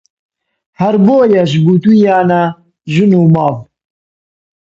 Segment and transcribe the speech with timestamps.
[0.79, 2.43] هەر بۆیەش گوتوویانە
[2.93, 3.55] ژن و ماڵ